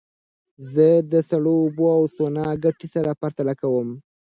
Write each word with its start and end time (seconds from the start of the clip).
زه 0.71 0.87
د 1.11 1.13
سړو 1.29 1.53
اوبو 1.63 1.85
او 1.97 2.03
سونا 2.15 2.45
ګټې 2.63 2.87
سره 2.95 3.11
پرتله 3.21 3.53
کوم. 3.61 3.89